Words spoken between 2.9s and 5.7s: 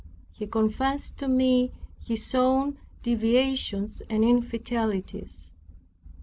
deviations and infidelities.